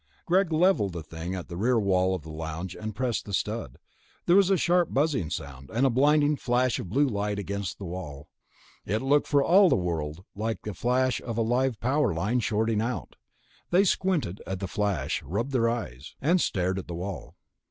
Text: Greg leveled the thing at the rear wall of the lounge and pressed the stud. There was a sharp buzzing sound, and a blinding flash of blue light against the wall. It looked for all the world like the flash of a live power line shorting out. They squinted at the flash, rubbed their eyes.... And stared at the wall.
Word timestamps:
Greg 0.25 0.51
leveled 0.51 0.93
the 0.93 1.03
thing 1.03 1.35
at 1.35 1.47
the 1.47 1.55
rear 1.55 1.79
wall 1.79 2.15
of 2.15 2.23
the 2.23 2.31
lounge 2.31 2.75
and 2.75 2.95
pressed 2.95 3.23
the 3.25 3.35
stud. 3.35 3.77
There 4.25 4.35
was 4.35 4.49
a 4.49 4.57
sharp 4.57 4.91
buzzing 4.91 5.29
sound, 5.29 5.69
and 5.71 5.85
a 5.85 5.91
blinding 5.91 6.37
flash 6.37 6.79
of 6.79 6.89
blue 6.89 7.05
light 7.07 7.37
against 7.37 7.77
the 7.77 7.85
wall. 7.85 8.27
It 8.83 9.03
looked 9.03 9.27
for 9.27 9.43
all 9.43 9.69
the 9.69 9.75
world 9.75 10.25
like 10.35 10.63
the 10.63 10.73
flash 10.73 11.21
of 11.21 11.37
a 11.37 11.43
live 11.43 11.79
power 11.79 12.15
line 12.15 12.39
shorting 12.39 12.81
out. 12.81 13.15
They 13.69 13.83
squinted 13.83 14.41
at 14.47 14.59
the 14.59 14.67
flash, 14.67 15.21
rubbed 15.21 15.51
their 15.51 15.69
eyes.... 15.69 16.15
And 16.19 16.41
stared 16.41 16.79
at 16.79 16.87
the 16.87 16.95
wall. 16.95 17.35